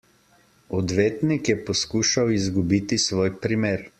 Odvetnik 0.77 1.51
je 1.51 1.57
poskušal 1.69 2.33
izgubiti 2.39 3.01
svoj 3.07 3.35
primer. 3.47 3.89